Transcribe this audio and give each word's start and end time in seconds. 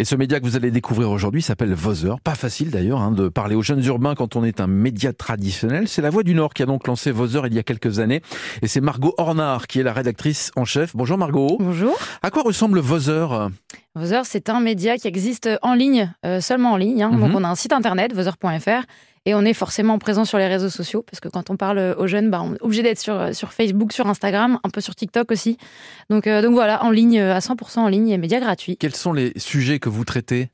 Et 0.00 0.04
ce 0.04 0.16
média 0.16 0.40
que 0.40 0.44
vous 0.44 0.56
allez 0.56 0.72
découvrir 0.72 1.08
aujourd'hui 1.12 1.40
s'appelle 1.40 1.72
Vozer. 1.72 2.16
Pas 2.24 2.34
facile 2.34 2.70
d'ailleurs 2.70 3.00
hein, 3.00 3.12
de 3.12 3.28
parler 3.28 3.54
aux 3.54 3.62
jeunes 3.62 3.84
urbains 3.84 4.16
quand 4.16 4.34
on 4.34 4.42
est 4.42 4.60
un 4.60 4.66
média 4.66 5.12
traditionnel. 5.12 5.86
C'est 5.86 6.02
la 6.02 6.10
Voix 6.10 6.24
du 6.24 6.34
Nord 6.34 6.52
qui 6.52 6.64
a 6.64 6.66
donc 6.66 6.88
lancé 6.88 7.12
Vozer 7.12 7.42
il 7.46 7.54
y 7.54 7.60
a 7.60 7.62
quelques 7.62 8.00
années. 8.00 8.20
Et 8.60 8.66
c'est 8.66 8.80
Margot 8.80 9.14
Hornard 9.18 9.68
qui 9.68 9.78
est 9.78 9.84
la 9.84 9.92
rédactrice 9.92 10.50
en 10.56 10.64
chef. 10.64 10.96
Bonjour 10.96 11.16
Margot. 11.16 11.58
Bonjour. 11.60 11.96
À 12.24 12.32
quoi 12.32 12.42
ressemble 12.42 12.80
Vozer 12.80 13.28
Vozer, 13.94 14.22
c'est 14.24 14.48
un 14.50 14.58
média 14.58 14.96
qui 14.96 15.06
existe 15.06 15.48
en 15.62 15.74
ligne, 15.74 16.12
euh, 16.26 16.40
seulement 16.40 16.72
en 16.72 16.76
ligne. 16.76 17.04
Hein. 17.04 17.10
Donc 17.12 17.28
Mhm. 17.30 17.36
on 17.36 17.44
a 17.44 17.48
un 17.48 17.54
site 17.54 17.72
internet, 17.72 18.12
vozer.fr. 18.12 18.82
Et 19.26 19.34
on 19.34 19.42
est 19.42 19.54
forcément 19.54 19.98
présent 19.98 20.24
sur 20.26 20.36
les 20.38 20.46
réseaux 20.46 20.68
sociaux, 20.68 21.02
parce 21.10 21.18
que 21.20 21.28
quand 21.28 21.48
on 21.48 21.56
parle 21.56 21.94
aux 21.98 22.06
jeunes, 22.06 22.30
bah, 22.30 22.42
on 22.42 22.54
est 22.54 22.62
obligé 22.62 22.82
d'être 22.82 22.98
sur, 23.00 23.34
sur 23.34 23.52
Facebook, 23.54 23.92
sur 23.92 24.06
Instagram, 24.06 24.58
un 24.64 24.68
peu 24.68 24.80
sur 24.82 24.94
TikTok 24.94 25.32
aussi. 25.32 25.56
Donc, 26.10 26.26
euh, 26.26 26.42
donc 26.42 26.52
voilà, 26.52 26.84
en 26.84 26.90
ligne, 26.90 27.18
euh, 27.18 27.34
à 27.34 27.38
100% 27.40 27.78
en 27.80 27.88
ligne 27.88 28.10
et 28.10 28.18
médias 28.18 28.40
gratuits. 28.40 28.76
Quels 28.76 28.94
sont 28.94 29.12
les 29.14 29.32
sujets 29.36 29.78
que 29.78 29.88
vous 29.88 30.04
traitez? 30.04 30.48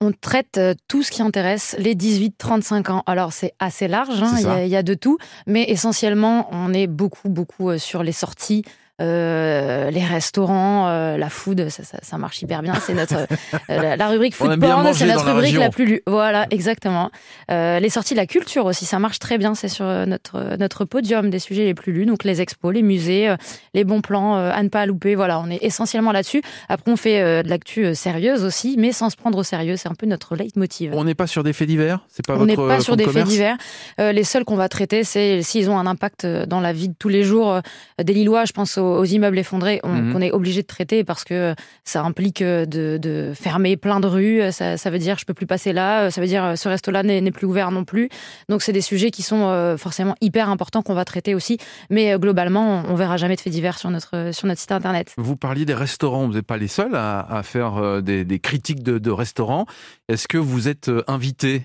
On 0.00 0.12
traite 0.12 0.56
euh, 0.56 0.74
tout 0.88 1.02
ce 1.02 1.10
qui 1.10 1.20
intéresse 1.20 1.76
les 1.78 1.94
18-35 1.94 2.90
ans. 2.90 3.02
Alors 3.06 3.32
c'est 3.34 3.52
assez 3.58 3.86
large, 3.88 4.22
hein, 4.22 4.32
il 4.38 4.42
y, 4.42 4.46
a- 4.46 4.64
il 4.64 4.70
y 4.70 4.76
a 4.76 4.82
de 4.82 4.94
tout, 4.94 5.18
mais 5.46 5.64
essentiellement 5.68 6.48
on 6.52 6.72
est 6.72 6.86
beaucoup, 6.86 7.28
beaucoup 7.28 7.70
euh, 7.70 7.76
sur 7.78 8.02
les 8.02 8.12
sorties. 8.12 8.62
Euh, 9.00 9.90
les 9.90 10.04
restaurants, 10.04 10.88
euh, 10.88 11.16
la 11.16 11.30
food, 11.30 11.68
ça, 11.70 11.84
ça, 11.84 11.98
ça 12.02 12.18
marche 12.18 12.42
hyper 12.42 12.60
bien. 12.62 12.74
C'est 12.74 12.94
notre 12.94 13.14
euh, 13.14 13.26
la, 13.68 13.96
la 13.96 14.08
rubrique 14.08 14.34
food 14.36 14.60
porn, 14.60 14.92
c'est 14.92 15.06
notre 15.06 15.24
la 15.24 15.32
rubrique 15.32 15.56
la 15.56 15.70
plus 15.70 15.86
lue. 15.86 16.02
Voilà, 16.06 16.46
exactement. 16.50 17.10
Les 17.48 17.88
sorties 17.88 18.14
de 18.14 18.18
la 18.18 18.26
culture 18.26 18.66
aussi, 18.66 18.84
ça 18.84 18.98
marche 18.98 19.18
très 19.18 19.38
bien. 19.38 19.54
C'est 19.54 19.68
sur 19.68 19.84
notre 19.84 20.56
notre 20.56 20.84
podium 20.84 21.30
des 21.30 21.38
sujets 21.38 21.64
les 21.64 21.74
plus 21.74 21.92
lus. 21.92 22.06
Donc 22.06 22.24
les 22.24 22.40
expos, 22.40 22.74
les 22.74 22.82
musées, 22.82 23.34
les 23.74 23.84
bons 23.84 24.00
plans 24.00 24.34
à 24.36 24.62
ne 24.62 24.68
pas 24.68 24.86
louper. 24.86 25.14
Voilà, 25.14 25.40
on 25.40 25.50
est 25.50 25.62
essentiellement 25.62 26.12
là-dessus. 26.12 26.42
Après, 26.68 26.90
on 26.90 26.96
fait 26.96 27.42
de 27.42 27.48
l'actu 27.48 27.94
sérieuse 27.94 28.44
aussi, 28.44 28.76
mais 28.78 28.92
sans 28.92 29.10
se 29.10 29.16
prendre 29.16 29.38
au 29.38 29.42
sérieux. 29.42 29.76
C'est 29.76 29.88
un 29.88 29.94
peu 29.94 30.06
notre 30.06 30.36
leitmotiv. 30.36 30.92
On 30.94 31.04
n'est 31.04 31.14
pas 31.14 31.26
sur 31.26 31.42
des 31.42 31.52
faits 31.52 31.68
divers? 31.68 32.00
C'est 32.08 32.26
pas 32.26 32.36
On 32.36 32.46
n'est 32.46 32.56
pas 32.56 32.80
sur 32.80 32.96
des 32.96 33.06
faits 33.06 33.26
divers. 33.26 33.56
Les 33.98 34.24
seuls 34.24 34.44
qu'on 34.44 34.56
va 34.56 34.68
traiter, 34.68 35.04
c'est 35.04 35.42
s'ils 35.42 35.70
ont 35.70 35.78
un 35.78 35.86
impact 35.86 36.26
dans 36.26 36.60
la 36.60 36.72
vie 36.72 36.88
de 36.88 36.94
tous 36.98 37.08
les 37.08 37.22
jours 37.22 37.60
des 38.02 38.12
Lillois. 38.12 38.44
Je 38.44 38.52
pense 38.52 38.78
aux, 38.78 38.89
aux 38.98 39.04
immeubles 39.04 39.38
effondrés, 39.38 39.80
on- 39.84 39.88
Mhm. 39.88 40.12
qu'on 40.12 40.20
est 40.20 40.32
obligé 40.32 40.62
de 40.62 40.66
traiter 40.66 41.04
parce 41.04 41.24
que 41.24 41.54
ça 41.84 42.02
implique 42.02 42.42
euh, 42.42 42.66
de, 42.66 42.98
de 43.00 43.32
fermer 43.34 43.76
plein 43.76 44.00
de 44.00 44.06
rues. 44.06 44.40
Euh, 44.42 44.50
Ça, 44.52 44.76
ça 44.76 44.90
veut 44.90 44.98
dire 44.98 45.16
je 45.18 45.24
peux 45.24 45.34
plus 45.34 45.46
passer 45.46 45.72
là. 45.72 46.02
Euh, 46.06 46.10
Ça 46.10 46.20
veut 46.20 46.26
dire 46.26 46.52
ce 46.56 46.68
resto-là 46.68 47.02
n'est 47.02 47.30
plus 47.30 47.46
ouvert 47.46 47.70
non 47.70 47.84
plus. 47.84 48.08
Donc 48.48 48.62
c'est 48.62 48.72
des 48.72 48.80
sujets 48.80 49.10
qui 49.10 49.22
sont 49.22 49.74
forcément 49.78 50.14
hyper 50.20 50.48
importants 50.50 50.82
qu'on 50.82 50.94
va 50.94 51.04
traiter 51.04 51.34
aussi. 51.34 51.58
Mais 51.90 52.18
globalement, 52.18 52.84
on, 52.88 52.92
on 52.92 52.94
verra 52.94 53.16
jamais 53.16 53.36
de 53.36 53.40
faits 53.40 53.52
divers 53.52 53.78
sur 53.78 53.90
notre 53.90 54.30
sur 54.32 54.46
notre 54.48 54.60
site 54.60 54.72
internet. 54.72 55.12
Vous 55.16 55.36
parliez 55.36 55.64
des 55.64 55.74
restaurants, 55.74 56.26
vous 56.26 56.34
n'êtes 56.34 56.46
pas 56.46 56.56
les 56.56 56.68
seuls 56.68 56.94
à, 56.94 57.20
à 57.20 57.42
faire 57.42 58.02
des, 58.02 58.24
des 58.24 58.38
critiques 58.38 58.82
de, 58.82 58.98
de 58.98 59.10
restaurants. 59.10 59.66
Est-ce 60.08 60.26
que 60.28 60.38
vous 60.38 60.68
êtes 60.68 60.90
invité 61.06 61.62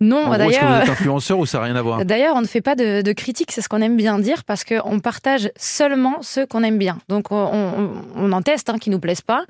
Non, 0.00 0.24
gros, 0.26 0.34
est-ce 0.34 0.58
que 0.58 0.64
vous 0.64 0.66
d'ailleurs. 0.70 0.82
êtes 0.82 0.88
influenceur 0.90 1.38
ou 1.38 1.46
ça 1.46 1.58
n'a 1.58 1.64
rien 1.64 1.76
à 1.76 1.82
voir 1.82 2.04
D'ailleurs, 2.04 2.34
on 2.36 2.40
ne 2.40 2.46
fait 2.46 2.60
pas 2.60 2.74
de, 2.74 3.02
de 3.02 3.12
critiques, 3.12 3.52
c'est 3.52 3.60
ce 3.62 3.68
qu'on 3.68 3.80
aime 3.82 3.96
bien 3.96 4.18
dire, 4.18 4.44
parce 4.44 4.64
qu'on 4.64 5.00
partage 5.00 5.50
seulement 5.56 6.18
ceux 6.22 6.46
qu'on 6.46 6.62
aime 6.62 6.78
bien. 6.78 6.98
Donc, 7.08 7.30
on, 7.32 7.36
on- 7.36 7.90
on 8.16 8.32
en 8.32 8.42
teste, 8.42 8.68
hein, 8.70 8.78
qui 8.78 8.90
nous 8.90 8.98
plaisent 9.00 9.20
pas. 9.22 9.44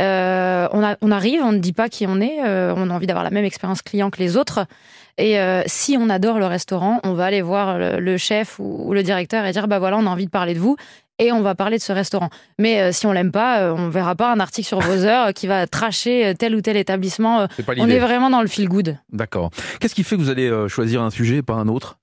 Euh, 0.00 0.68
on, 0.72 0.84
a- 0.84 0.96
on 1.00 1.10
arrive, 1.10 1.42
on 1.42 1.52
ne 1.52 1.58
dit 1.58 1.72
pas 1.72 1.88
qui 1.88 2.06
on 2.06 2.20
est, 2.20 2.38
euh, 2.44 2.74
on 2.76 2.90
a 2.90 2.94
envie 2.94 3.06
d'avoir 3.06 3.24
la 3.24 3.30
même 3.30 3.44
expérience 3.44 3.82
client 3.82 4.10
que 4.10 4.18
les 4.18 4.36
autres. 4.36 4.66
Et 5.18 5.40
euh, 5.40 5.62
si 5.66 5.96
on 5.98 6.10
adore 6.10 6.38
le 6.38 6.46
restaurant, 6.46 7.00
on 7.02 7.14
va 7.14 7.24
aller 7.24 7.40
voir 7.40 7.78
le, 7.78 7.98
le 8.00 8.16
chef 8.18 8.58
ou, 8.58 8.82
ou 8.88 8.92
le 8.92 9.02
directeur 9.02 9.46
et 9.46 9.52
dire, 9.52 9.66
bah 9.66 9.78
voilà, 9.78 9.96
on 9.96 10.06
a 10.06 10.10
envie 10.10 10.26
de 10.26 10.30
parler 10.30 10.52
de 10.52 10.58
vous. 10.58 10.76
Et 11.18 11.32
on 11.32 11.40
va 11.40 11.54
parler 11.54 11.78
de 11.78 11.82
ce 11.82 11.92
restaurant. 11.92 12.28
Mais 12.58 12.80
euh, 12.80 12.92
si 12.92 13.06
on 13.06 13.12
l'aime 13.12 13.32
pas, 13.32 13.60
euh, 13.60 13.74
on 13.74 13.88
verra 13.88 14.14
pas 14.14 14.30
un 14.32 14.38
article 14.40 14.68
sur 14.68 14.80
vos 14.80 15.04
heures 15.04 15.32
qui 15.32 15.46
va 15.46 15.66
tracher 15.66 16.26
euh, 16.26 16.34
tel 16.34 16.54
ou 16.54 16.60
tel 16.60 16.76
établissement. 16.76 17.40
Euh, 17.40 17.46
On 17.78 17.88
est 17.88 17.98
vraiment 17.98 18.28
dans 18.28 18.42
le 18.42 18.48
feel 18.48 18.68
good. 18.68 18.98
D'accord. 19.12 19.50
Qu'est-ce 19.80 19.94
qui 19.94 20.04
fait 20.04 20.16
que 20.16 20.20
vous 20.20 20.28
allez 20.28 20.48
euh, 20.50 20.68
choisir 20.68 21.02
un 21.02 21.10
sujet 21.10 21.36
et 21.36 21.42
pas 21.42 21.54
un 21.54 21.68
autre? 21.68 21.96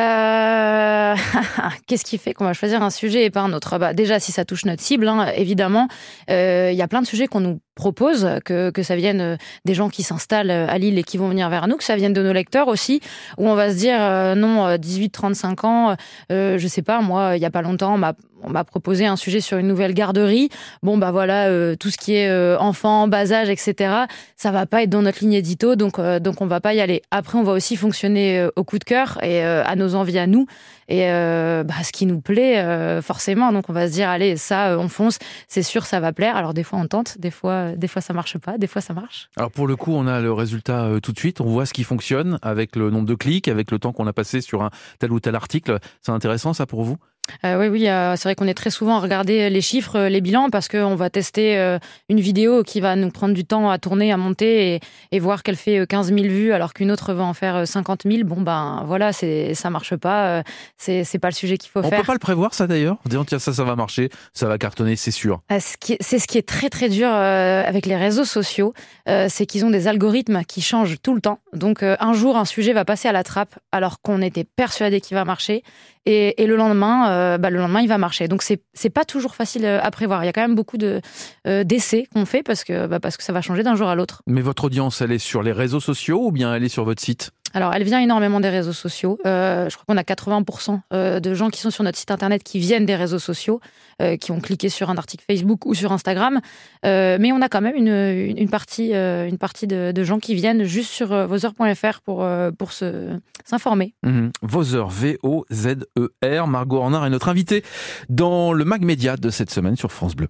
Euh, 0.00 1.14
Qu'est-ce 1.86 2.04
qui 2.04 2.16
fait 2.18 2.32
qu'on 2.32 2.44
va 2.44 2.54
choisir 2.54 2.82
un 2.82 2.90
sujet 2.90 3.24
et 3.24 3.30
pas 3.30 3.40
un 3.40 3.52
autre? 3.52 3.78
Bah, 3.78 3.92
Déjà, 3.92 4.20
si 4.20 4.32
ça 4.32 4.44
touche 4.44 4.64
notre 4.64 4.82
cible, 4.82 5.06
hein, 5.06 5.26
évidemment, 5.36 5.88
euh, 6.30 6.70
il 6.72 6.76
y 6.76 6.82
a 6.82 6.88
plein 6.88 7.02
de 7.02 7.06
sujets 7.06 7.26
qu'on 7.26 7.40
nous 7.40 7.60
propose, 7.74 8.28
que, 8.44 8.70
que 8.70 8.82
ça 8.82 8.96
vienne 8.96 9.20
euh, 9.20 9.36
des 9.64 9.74
gens 9.74 9.88
qui 9.88 10.02
s'installent 10.02 10.50
à 10.50 10.78
Lille 10.78 10.98
et 10.98 11.02
qui 11.02 11.18
vont 11.18 11.28
venir 11.28 11.48
vers 11.50 11.68
nous, 11.68 11.76
que 11.76 11.84
ça 11.84 11.96
vienne 11.96 12.12
de 12.12 12.22
nos 12.22 12.32
lecteurs 12.32 12.68
aussi, 12.68 13.00
où 13.38 13.48
on 13.48 13.54
va 13.54 13.70
se 13.70 13.76
dire, 13.76 13.98
non, 14.36 14.76
18-35 14.76 15.66
ans, 15.66 15.96
je 16.30 16.66
sais 16.68 16.82
pas, 16.82 17.00
moi, 17.00 17.36
il 17.36 17.42
y 17.42 17.46
a 17.46 17.50
pas 17.50 17.62
longtemps, 17.62 17.94
on 18.42 18.50
m'a 18.50 18.64
proposé 18.64 19.06
un 19.06 19.16
sujet 19.16 19.40
sur 19.40 19.58
une 19.58 19.68
nouvelle 19.68 19.94
garderie. 19.94 20.48
Bon, 20.82 20.98
bah 20.98 21.10
voilà, 21.12 21.48
tout 21.76 21.90
ce 21.90 21.96
qui 21.96 22.14
est 22.14 22.28
euh, 22.28 22.58
enfant, 22.58 23.08
bas 23.08 23.32
âge, 23.32 23.48
etc., 23.48 23.94
ça 24.36 24.50
va 24.50 24.66
pas 24.66 24.82
être 24.82 24.90
dans 24.90 25.02
notre 25.02 25.20
ligne 25.20 25.34
édito, 25.34 25.76
donc, 25.76 25.98
euh, 25.98 26.18
donc 26.18 26.40
on 26.40 26.46
va 26.46 26.60
pas 26.60 26.74
y 26.74 26.80
aller. 26.80 27.02
Après, 27.10 27.38
on 27.38 27.42
va 27.42 27.52
aussi 27.52 27.76
fonctionner 27.76 28.46
au 28.56 28.64
coup 28.64 28.78
de 28.78 28.84
cœur 28.84 29.18
et 29.22 29.42
à 29.42 29.74
nos 29.82 29.94
envies 29.94 30.18
à 30.18 30.26
nous 30.26 30.46
et 30.88 31.10
euh, 31.10 31.64
bah, 31.64 31.82
ce 31.82 31.92
qui 31.92 32.06
nous 32.06 32.20
plaît 32.20 32.58
euh, 32.58 33.02
forcément. 33.02 33.52
Donc 33.52 33.68
on 33.68 33.72
va 33.72 33.88
se 33.88 33.92
dire, 33.92 34.08
allez, 34.08 34.36
ça, 34.36 34.68
euh, 34.68 34.78
on 34.78 34.88
fonce, 34.88 35.18
c'est 35.48 35.62
sûr, 35.62 35.84
ça 35.84 36.00
va 36.00 36.12
plaire. 36.12 36.36
Alors 36.36 36.54
des 36.54 36.64
fois, 36.64 36.78
on 36.78 36.86
tente, 36.86 37.18
des 37.18 37.30
fois, 37.30 37.72
des 37.72 37.88
fois 37.88 38.02
ça 38.02 38.12
marche 38.12 38.38
pas, 38.38 38.58
des 38.58 38.66
fois 38.66 38.80
ça 38.80 38.94
marche. 38.94 39.28
Alors 39.36 39.50
pour 39.50 39.66
le 39.66 39.76
coup, 39.76 39.92
on 39.92 40.06
a 40.06 40.20
le 40.20 40.32
résultat 40.32 40.88
tout 41.02 41.12
de 41.12 41.18
suite. 41.18 41.40
On 41.40 41.46
voit 41.46 41.66
ce 41.66 41.72
qui 41.72 41.84
fonctionne 41.84 42.38
avec 42.42 42.76
le 42.76 42.90
nombre 42.90 43.06
de 43.06 43.14
clics, 43.14 43.48
avec 43.48 43.70
le 43.70 43.78
temps 43.78 43.92
qu'on 43.92 44.06
a 44.06 44.12
passé 44.12 44.40
sur 44.40 44.62
un 44.62 44.70
tel 44.98 45.12
ou 45.12 45.20
tel 45.20 45.34
article. 45.34 45.78
C'est 46.00 46.12
intéressant 46.12 46.52
ça 46.52 46.66
pour 46.66 46.82
vous? 46.82 46.96
Euh, 47.44 47.58
oui, 47.58 47.68
oui, 47.68 47.88
euh, 47.88 48.14
c'est 48.16 48.24
vrai 48.24 48.34
qu'on 48.34 48.48
est 48.48 48.54
très 48.54 48.70
souvent 48.70 48.96
à 48.96 49.00
regarder 49.00 49.48
les 49.48 49.60
chiffres, 49.60 49.96
euh, 49.96 50.08
les 50.08 50.20
bilans, 50.20 50.50
parce 50.50 50.66
qu'on 50.68 50.96
va 50.96 51.08
tester 51.08 51.56
euh, 51.56 51.78
une 52.08 52.20
vidéo 52.20 52.62
qui 52.64 52.80
va 52.80 52.96
nous 52.96 53.10
prendre 53.10 53.32
du 53.32 53.44
temps 53.44 53.70
à 53.70 53.78
tourner, 53.78 54.12
à 54.12 54.16
monter, 54.16 54.74
et, 54.74 54.80
et 55.12 55.18
voir 55.20 55.42
qu'elle 55.44 55.56
fait 55.56 55.78
euh, 55.78 55.86
15 55.86 56.08
000 56.08 56.20
vues, 56.22 56.52
alors 56.52 56.74
qu'une 56.74 56.90
autre 56.90 57.14
va 57.14 57.22
en 57.22 57.32
faire 57.32 57.56
euh, 57.56 57.64
50 57.64 58.02
000. 58.10 58.24
Bon, 58.24 58.40
ben 58.42 58.82
voilà, 58.86 59.12
c'est 59.12 59.54
ça 59.54 59.70
marche 59.70 59.94
pas, 59.96 60.38
euh, 60.38 60.42
c'est 60.76 61.18
pas 61.20 61.28
le 61.28 61.34
sujet 61.34 61.58
qu'il 61.58 61.70
faut 61.70 61.78
On 61.80 61.88
faire. 61.88 62.00
peut 62.00 62.06
pas 62.06 62.12
le 62.12 62.18
prévoir 62.18 62.54
ça 62.54 62.66
d'ailleurs? 62.66 62.96
En 63.06 63.08
disant 63.08 63.24
tiens 63.24 63.38
ça 63.38 63.52
ça 63.52 63.64
va 63.64 63.76
marcher, 63.76 64.10
ça 64.34 64.48
va 64.48 64.58
cartonner, 64.58 64.96
c'est 64.96 65.10
sûr. 65.12 65.40
Euh, 65.52 65.60
ce 65.60 65.76
C'est 66.00 66.18
ce 66.18 66.26
qui 66.26 66.38
est 66.38 66.46
très 66.46 66.70
très 66.70 66.88
dur 66.88 67.08
euh, 67.08 67.62
avec 67.64 67.86
les 67.86 67.96
réseaux 67.96 68.24
sociaux, 68.24 68.74
euh, 69.08 69.26
c'est 69.30 69.46
qu'ils 69.46 69.64
ont 69.64 69.70
des 69.70 69.86
algorithmes 69.86 70.42
qui 70.44 70.60
changent 70.60 70.96
tout 71.02 71.14
le 71.14 71.20
temps. 71.20 71.38
Donc 71.52 71.82
euh, 71.84 71.96
un 72.00 72.14
jour 72.14 72.36
un 72.36 72.44
sujet 72.44 72.72
va 72.72 72.84
passer 72.84 73.06
à 73.08 73.12
la 73.12 73.22
trappe 73.22 73.54
alors 73.70 74.00
qu'on 74.02 74.20
était 74.22 74.44
persuadé 74.44 75.00
qu'il 75.00 75.16
va 75.16 75.24
marcher, 75.24 75.62
et, 76.04 76.42
et 76.42 76.46
le 76.48 76.56
lendemain, 76.56 77.11
euh, 77.12 77.38
bah, 77.38 77.50
le 77.50 77.58
lendemain 77.58 77.80
il 77.80 77.88
va 77.88 77.98
marcher. 77.98 78.28
Donc 78.28 78.42
c'est 78.42 78.62
c'est 78.74 78.90
pas 78.90 79.04
toujours 79.04 79.34
facile 79.34 79.64
euh, 79.64 79.80
à 79.82 79.90
prévoir. 79.90 80.22
Il 80.24 80.26
y 80.26 80.28
a 80.28 80.32
quand 80.32 80.40
même 80.40 80.54
beaucoup 80.54 80.78
de 80.78 81.00
euh, 81.46 81.64
d'essais 81.64 82.06
qu'on 82.12 82.26
fait 82.26 82.42
parce 82.42 82.64
que 82.64 82.86
bah, 82.86 83.00
parce 83.00 83.16
que 83.16 83.22
ça 83.22 83.32
va 83.32 83.40
changer 83.40 83.62
d'un 83.62 83.76
jour 83.76 83.88
à 83.88 83.94
l'autre. 83.94 84.22
Mais 84.26 84.40
votre 84.40 84.64
audience, 84.64 85.00
elle 85.00 85.12
est 85.12 85.18
sur 85.18 85.42
les 85.42 85.52
réseaux 85.52 85.80
sociaux 85.80 86.26
ou 86.26 86.32
bien 86.32 86.54
elle 86.54 86.64
est 86.64 86.68
sur 86.68 86.84
votre 86.84 87.02
site? 87.02 87.30
Alors, 87.54 87.74
elle 87.74 87.84
vient 87.84 88.00
énormément 88.00 88.40
des 88.40 88.48
réseaux 88.48 88.72
sociaux. 88.72 89.18
Euh, 89.26 89.68
je 89.68 89.76
crois 89.76 89.84
qu'on 89.86 89.96
a 89.96 90.02
80% 90.02 90.80
euh, 90.92 91.20
de 91.20 91.34
gens 91.34 91.50
qui 91.50 91.60
sont 91.60 91.70
sur 91.70 91.84
notre 91.84 91.98
site 91.98 92.10
internet 92.10 92.42
qui 92.42 92.58
viennent 92.58 92.86
des 92.86 92.96
réseaux 92.96 93.18
sociaux, 93.18 93.60
euh, 94.00 94.16
qui 94.16 94.32
ont 94.32 94.40
cliqué 94.40 94.68
sur 94.68 94.90
un 94.90 94.96
article 94.96 95.24
Facebook 95.26 95.66
ou 95.66 95.74
sur 95.74 95.92
Instagram. 95.92 96.40
Mais 96.84 97.32
on 97.32 97.42
a 97.42 97.48
quand 97.48 97.60
même 97.60 97.76
une, 97.76 98.48
partie, 98.48 98.92
une 98.92 99.38
partie 99.38 99.66
de, 99.66 100.04
gens 100.04 100.18
qui 100.18 100.34
viennent 100.34 100.64
juste 100.64 100.90
sur 100.90 101.26
vosheures.fr 101.26 102.00
pour, 102.00 102.26
pour 102.58 102.72
s'informer. 102.72 103.94
Mhm. 104.02 104.32
Vozer, 104.42 104.88
V-O-Z-E-R. 104.88 106.46
Margot 106.46 106.78
Hornard 106.78 107.06
est 107.06 107.10
notre 107.10 107.28
invitée 107.28 107.62
dans 108.08 108.52
le 108.52 108.64
Mag 108.64 108.82
Média 108.82 109.16
de 109.16 109.30
cette 109.30 109.50
semaine 109.50 109.76
sur 109.76 109.92
France 109.92 110.16
Bleu. 110.16 110.26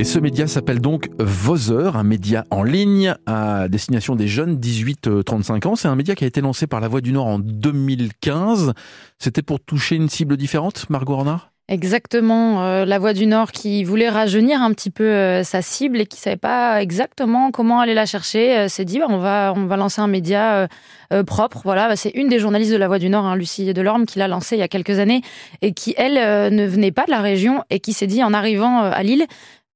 Et 0.00 0.04
ce 0.04 0.18
média 0.18 0.46
s'appelle 0.46 0.80
donc 0.80 1.10
Vozer, 1.18 1.94
un 1.94 2.04
média 2.04 2.46
en 2.50 2.62
ligne 2.62 3.14
à 3.26 3.68
destination 3.68 4.16
des 4.16 4.28
jeunes 4.28 4.56
18-35 4.56 5.66
ans. 5.66 5.76
C'est 5.76 5.88
un 5.88 5.94
média 5.94 6.14
qui 6.14 6.24
a 6.24 6.26
été 6.26 6.40
lancé 6.40 6.66
par 6.66 6.80
La 6.80 6.88
Voix 6.88 7.02
du 7.02 7.12
Nord 7.12 7.26
en 7.26 7.38
2015. 7.38 8.72
C'était 9.18 9.42
pour 9.42 9.60
toucher 9.60 9.96
une 9.96 10.08
cible 10.08 10.38
différente, 10.38 10.88
Margot 10.88 11.12
Hornard 11.12 11.52
Exactement, 11.68 12.64
euh, 12.64 12.86
la 12.86 12.98
Voix 12.98 13.12
du 13.12 13.26
Nord 13.26 13.52
qui 13.52 13.84
voulait 13.84 14.08
rajeunir 14.08 14.62
un 14.62 14.72
petit 14.72 14.90
peu 14.90 15.04
euh, 15.04 15.44
sa 15.44 15.60
cible 15.60 16.00
et 16.00 16.06
qui 16.06 16.18
savait 16.18 16.36
pas 16.36 16.82
exactement 16.82 17.50
comment 17.52 17.78
aller 17.78 17.94
la 17.94 18.06
chercher, 18.06 18.58
euh, 18.58 18.68
s'est 18.68 18.86
dit 18.86 18.98
bah, 18.98 19.06
on 19.08 19.18
va 19.18 19.52
on 19.54 19.66
va 19.66 19.76
lancer 19.76 20.00
un 20.00 20.08
média 20.08 20.54
euh, 20.54 20.66
euh, 21.12 21.24
propre. 21.24 21.62
Voilà, 21.64 21.88
Bah, 21.88 21.96
c'est 21.96 22.10
une 22.10 22.28
des 22.28 22.38
journalistes 22.38 22.70
de 22.70 22.76
la 22.76 22.86
Voix 22.86 23.00
du 23.00 23.08
Nord, 23.08 23.24
hein, 23.24 23.34
Lucie 23.34 23.72
Delorme, 23.74 24.06
qui 24.06 24.20
l'a 24.20 24.28
lancé 24.28 24.54
il 24.54 24.60
y 24.60 24.62
a 24.62 24.68
quelques 24.68 25.00
années 25.00 25.22
et 25.60 25.72
qui 25.72 25.92
elle 25.96 26.16
euh, 26.18 26.50
ne 26.50 26.64
venait 26.66 26.92
pas 26.92 27.04
de 27.04 27.10
la 27.10 27.20
région 27.20 27.64
et 27.68 27.80
qui 27.80 27.92
s'est 27.92 28.06
dit 28.06 28.22
en 28.22 28.32
arrivant 28.32 28.84
euh, 28.84 28.92
à 28.94 29.02
Lille 29.02 29.26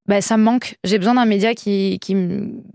bah, 0.06 0.20
ça 0.20 0.36
me 0.36 0.42
manque. 0.42 0.76
J'ai 0.84 0.98
besoin 0.98 1.14
d'un 1.14 1.24
média 1.24 1.54
qui, 1.54 1.98
qui, 2.00 2.14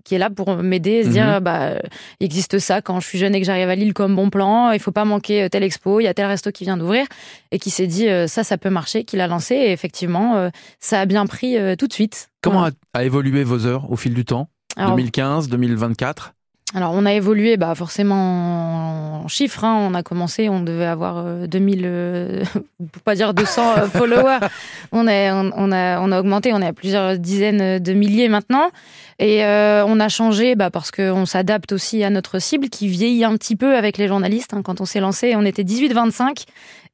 qui 0.04 0.16
est 0.16 0.18
là 0.18 0.30
pour 0.30 0.56
m'aider 0.58 0.92
et 0.92 1.04
se 1.04 1.08
Mhm. 1.10 1.14
dire, 1.14 1.42
bah, 1.42 1.76
il 2.20 2.26
existe 2.26 2.58
ça 2.60 2.82
quand 2.82 3.00
je 3.00 3.08
suis 3.08 3.18
jeune 3.20 3.36
et 3.36 3.40
que 3.40 3.46
j'arrive 3.46 3.70
à 3.70 3.76
Lille 3.76 3.94
comme 3.94 4.16
bon 4.16 4.30
plan. 4.30 4.72
Il 4.72 4.80
faut 4.80 4.92
pas 4.92 5.06
manquer 5.06 5.44
euh, 5.44 5.50
telle 5.50 5.64
expo, 5.64 6.00
il 6.00 6.06
y 6.06 6.08
a 6.08 6.14
tel 6.14 6.26
resto 6.26 6.52
qui 6.52 6.64
vient 6.64 6.78
d'ouvrir. 6.78 7.06
Et 7.52 7.60
qui 7.60 7.70
s'est 7.70 7.88
dit, 7.88 8.08
euh, 8.08 8.28
ça, 8.28 8.44
ça 8.44 8.58
peut 8.58 8.70
marcher, 8.72 9.04
qu'il 9.04 9.22
a 9.22 9.28
lancé. 9.28 9.56
Et 9.56 9.72
effectivement, 9.72 10.36
euh, 10.38 10.50
ça 10.80 11.02
a 11.02 11.06
bien 11.06 11.26
pris 11.28 11.58
euh, 11.58 11.76
tout 11.76 11.88
de 11.88 11.94
suite. 11.94 12.30
Comment 12.42 12.60
Voilà. 12.60 12.74
a, 12.94 13.00
a 13.00 13.04
évolué 13.04 13.44
Vozer 13.44 13.80
au 13.90 13.96
fil 13.96 14.14
du 14.14 14.26
temps? 14.26 14.48
Alors, 14.76 14.92
2015, 14.96 15.50
2024 15.50 16.34
alors, 16.76 16.92
on 16.94 17.04
a 17.08 17.14
évolué 17.14 17.58
bah, 17.58 17.74
forcément 17.74 19.24
en 19.24 19.28
chiffres. 19.28 19.64
Hein. 19.64 19.88
On 19.90 19.96
a 19.96 20.04
commencé, 20.04 20.50
on 20.50 20.62
devait 20.62 20.86
avoir 20.86 21.48
2000, 21.48 21.82
euh, 21.84 22.44
pour 22.92 23.02
pas 23.04 23.16
dire 23.16 23.34
200 23.34 23.62
euh, 23.62 23.88
followers. 23.88 24.38
On, 24.92 25.08
est, 25.08 25.32
on, 25.32 25.72
a, 25.72 26.00
on 26.00 26.12
a 26.12 26.20
augmenté, 26.20 26.54
on 26.54 26.62
est 26.62 26.68
à 26.68 26.74
plusieurs 26.74 27.18
dizaines 27.18 27.80
de 27.80 27.94
milliers 27.94 28.30
maintenant. 28.30 28.70
Et 29.18 29.44
euh, 29.44 29.84
on 29.86 30.00
a 30.00 30.10
changé 30.10 30.56
bah, 30.56 30.70
parce 30.70 30.92
qu'on 30.92 31.26
s'adapte 31.26 31.72
aussi 31.72 32.04
à 32.04 32.12
notre 32.12 32.38
cible 32.38 32.70
qui 32.70 32.88
vieillit 32.88 33.26
un 33.26 33.36
petit 33.36 33.56
peu 33.56 33.76
avec 33.76 33.98
les 33.98 34.08
journalistes. 34.08 34.54
Hein. 34.54 34.62
Quand 34.62 34.80
on 34.80 34.86
s'est 34.86 35.02
lancé, 35.02 35.36
on 35.36 35.46
était 35.46 35.64
18-25 35.64 36.46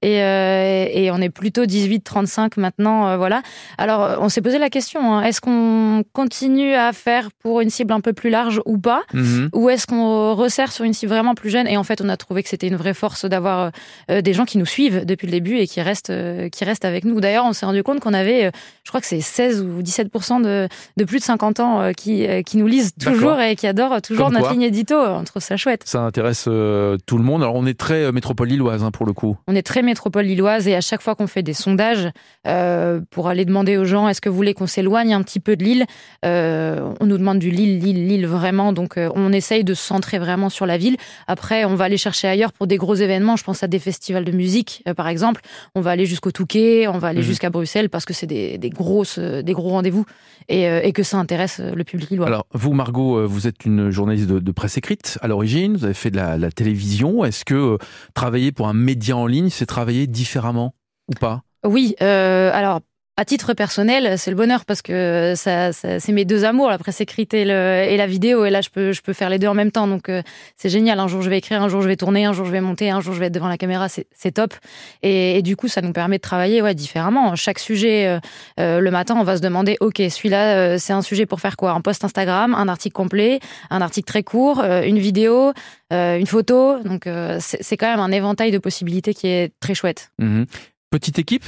et, 0.06 0.22
euh, 0.22 0.86
et, 0.92 1.10
on 1.10 1.18
est 1.18 1.32
plutôt 1.32 1.66
18-35 1.66 2.60
maintenant. 2.60 3.08
Euh, 3.08 3.18
voilà. 3.18 3.42
Alors, 3.80 4.20
on 4.22 4.30
s'est 4.30 4.42
posé 4.42 4.60
la 4.60 4.70
question 4.70 5.16
hein, 5.16 5.24
est-ce 5.24 5.42
qu'on 5.42 6.04
continue 6.14 6.76
à 6.76 6.94
faire 6.94 7.30
pour 7.42 7.60
une 7.60 7.72
cible 7.72 7.92
un 7.92 8.02
peu 8.02 8.14
plus 8.14 8.30
large 8.30 8.62
ou 8.66 8.78
pas 8.78 9.02
mhm. 9.14 9.50
Ou 9.54 9.72
est-ce 9.72 9.88
qu'on 9.88 10.36
resserre 10.36 10.72
sur 10.72 10.86
une 10.86 10.94
cible 10.94 11.12
vraiment 11.12 11.34
plus 11.34 11.50
jeune 11.50 11.68
Et 11.68 11.76
en 11.76 11.84
fait, 11.84 12.02
on 12.02 12.10
a 12.10 12.18
trouvé 12.18 12.44
que 12.44 12.50
c'était 12.50 12.68
une 12.68 12.76
vraie 12.76 12.94
force 12.94 13.26
d'avoir 13.26 13.72
euh, 14.12 14.22
des 14.22 14.34
gens 14.34 14.46
qui 14.46 14.60
nous 14.60 14.68
suivent 14.68 15.06
depuis 15.06 15.26
le 15.26 15.32
début 15.32 15.58
et 15.58 15.66
qui 15.66 15.82
restent, 15.82 16.14
qui 16.52 16.66
restent 16.66 16.86
avec 16.86 17.04
nous. 17.04 17.20
D'ailleurs, 17.20 17.46
on 17.46 17.54
s'est 17.54 17.66
rendu 17.66 17.82
compte 17.82 18.00
qu'on 18.00 18.14
avait, 18.14 18.52
je 18.84 18.92
crois 18.92 19.02
que 19.02 19.08
c'est 19.08 19.22
16 19.22 19.62
ou 19.62 19.82
17 19.82 20.12
de, 20.44 20.68
de 20.98 21.04
plus 21.04 21.18
de 21.18 21.24
50 21.24 21.60
ans 21.62 21.92
qui, 21.98 22.28
qui 22.46 22.58
nous 22.58 22.68
lisent 22.68 22.94
toujours 23.02 23.40
et 23.40 23.56
qui 23.56 23.66
adorent 23.66 24.04
toujours 24.04 24.30
notre 24.30 24.52
ligne 24.52 24.62
édito. 24.62 24.96
On 24.96 25.24
trouve 25.24 25.42
ça 25.42 25.58
chouette. 25.58 25.82
Ça 25.86 26.02
intéresse 26.02 26.44
tout 26.44 27.18
le 27.18 27.24
monde. 27.24 27.42
Alors, 27.42 27.56
on 27.56 27.66
est 27.66 27.78
très 27.78 28.12
métropole 28.12 28.50
lilloise 28.50 28.84
hein, 28.84 28.92
pour 28.92 29.08
le 29.08 29.14
coup. 29.14 29.36
On 29.48 29.56
est 29.56 29.64
très 29.64 29.82
métropole 29.82 29.95
lilloise 30.22 30.68
et 30.68 30.76
à 30.76 30.82
chaque 30.82 31.02
fois 31.02 31.16
qu'on 31.16 31.28
fait 31.28 31.44
des 31.44 31.54
sondages 31.54 32.10
euh, 32.48 33.02
pour 33.10 33.28
aller 33.28 33.46
demander 33.46 33.78
aux 33.78 33.86
gens 33.86 34.08
est-ce 34.08 34.22
que 34.22 34.30
vous 34.30 34.36
voulez 34.36 34.54
qu'on 34.54 34.68
s'éloigne 34.68 35.14
un 35.14 35.22
petit 35.22 35.40
peu 35.40 35.56
de 35.56 35.64
Lille, 35.64 35.86
euh, 36.26 36.94
on 37.00 37.06
nous 37.06 37.18
demande 37.18 37.40
du 37.40 37.50
Lille, 37.50 37.80
Lille, 37.80 38.08
Lille 38.08 38.28
vraiment. 38.28 38.74
Donc 38.74 38.98
euh, 38.98 39.10
on 39.16 39.32
essaye 39.32 39.64
de 39.64 39.74
se 39.74 39.84
centrer 39.84 40.20
vraiment 40.20 40.50
sur 40.50 40.66
la 40.66 40.78
ville. 40.78 40.98
Après, 41.28 41.66
on 41.66 41.76
va 41.76 41.86
aller 41.86 41.98
chercher 41.98 42.28
ailleurs 42.28 42.54
pour 42.54 42.68
des 42.68 42.78
gros 42.78 42.96
événements. 42.96 43.36
Je 43.36 43.44
pense 43.44 43.64
à 43.64 43.68
des 43.68 43.80
festivals 43.80 44.26
de 44.26 44.32
musique, 44.32 44.84
par 44.96 45.08
exemple. 45.08 45.42
On 45.76 45.82
va 45.82 45.92
aller 45.92 46.06
jusqu'au 46.06 46.32
Touquet, 46.32 46.88
on 46.88 46.98
va 46.98 47.10
aller 47.10 47.20
mhm. 47.20 47.26
jusqu'à 47.26 47.50
Bruxelles 47.50 47.90
parce 47.90 48.06
que 48.06 48.14
c'est 48.14 48.28
des, 48.28 48.70
grosses, 48.70 49.20
des 49.20 49.54
gros 49.54 49.70
rendez-vous 49.70 50.06
et, 50.50 50.92
que 50.94 51.04
ça 51.04 51.18
intéresse 51.18 51.60
le 51.60 51.84
public 51.84 52.10
lillois. 52.10 52.28
Alors 52.28 52.46
vous, 52.54 52.74
Margot, 52.74 53.28
vous 53.28 53.48
êtes 53.48 53.66
une 53.66 53.90
journaliste 53.90 54.28
de, 54.28 54.52
presse 54.52 54.78
écrite 54.78 55.18
à 55.22 55.28
l'origine. 55.28 55.76
Vous 55.76 55.86
avez 55.86 55.94
fait 55.94 56.12
de 56.12 56.18
la, 56.18 56.38
la 56.38 56.52
télévision. 56.52 57.26
Est-ce 57.26 57.44
que 57.44 57.78
travailler 58.14 58.52
pour 58.52 58.68
un 58.68 58.74
média 58.74 59.18
en 59.18 59.28
ligne, 59.28 59.50
c'est 59.50 59.66
travailler 59.76 60.08
différemment 60.08 60.74
ou 61.10 61.14
pas? 61.20 61.44
Oui, 61.66 61.96
euh, 62.02 62.50
alors 62.54 62.80
à 63.18 63.24
titre 63.24 63.54
personnel, 63.54 64.20
c'est 64.20 64.30
le 64.30 64.36
bonheur 64.36 64.66
parce 64.66 64.82
que 64.82 65.34
ça, 65.38 65.72
c'est 65.72 66.12
mes 66.12 66.26
deux 66.26 66.44
amours, 66.44 66.70
la 66.70 66.78
presse 66.78 67.00
écrite 67.00 67.34
et, 67.34 67.46
la 67.46 68.08
vidéo. 68.08 68.44
Et 68.44 68.50
là, 68.50 68.60
je 68.60 68.70
peux, 68.70 68.92
je 68.92 69.02
peux 69.02 69.14
faire 69.14 69.30
les 69.30 69.40
deux 69.40 69.48
en 69.48 69.54
même 69.54 69.72
temps. 69.72 69.88
Donc, 69.88 70.10
euh, 70.10 70.22
c'est 70.58 70.68
génial. 70.68 71.00
Un 71.00 71.08
jour, 71.08 71.22
je 71.22 71.30
vais 71.30 71.38
écrire, 71.38 71.62
un 71.62 71.70
jour, 71.70 71.82
je 71.82 71.88
vais 71.88 71.96
tourner, 71.96 72.26
un 72.26 72.34
jour, 72.34 72.46
je 72.46 72.52
vais 72.52 72.60
monter, 72.60 72.90
un 72.90 73.00
jour, 73.00 73.14
je 73.14 73.20
vais 73.22 73.28
être 73.28 73.34
devant 73.34 73.48
la 73.48 73.58
caméra. 73.58 73.88
C'est 73.88 74.32
top. 74.32 74.54
Et, 75.02 75.42
du 75.44 75.56
coup, 75.56 75.70
ça 75.70 75.82
nous 75.82 75.94
permet 75.94 76.18
de 76.18 76.22
travailler 76.22 76.62
ouais, 76.62 76.76
différemment. 76.76 77.36
Chaque 77.38 77.60
sujet, 77.60 78.20
euh, 78.60 78.80
le 78.82 78.92
matin, 78.92 79.16
on 79.18 79.24
va 79.24 79.38
se 79.38 79.42
demander, 79.42 79.78
OK, 79.80 79.98
celui-là, 79.98 80.78
c'est 80.78 80.94
un 80.94 81.02
sujet 81.02 81.26
pour 81.26 81.40
faire 81.40 81.56
quoi? 81.56 81.72
Un 81.72 81.82
post 81.82 82.04
Instagram, 82.04 82.54
un 82.54 82.68
article 82.68 82.94
complet, 82.94 83.40
un 83.70 83.82
article 83.82 84.08
très 84.08 84.24
court, 84.24 84.62
une 84.62 85.00
vidéo, 85.00 85.54
une 85.92 86.28
photo. 86.28 86.80
Donc, 86.84 87.08
c'est 87.40 87.78
quand 87.78 87.88
même 87.88 88.02
un 88.02 88.12
éventail 88.12 88.52
de 88.52 88.58
possibilités 88.58 89.14
qui 89.14 89.28
est 89.28 89.54
très 89.62 89.74
chouette. 89.74 90.12
Mmh 90.20 90.44
Petite 90.92 91.20
équipe? 91.20 91.46